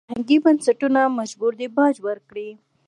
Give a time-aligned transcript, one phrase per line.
[0.07, 2.49] فرهنګي بنسټونه مجبور دي باج ورکړي.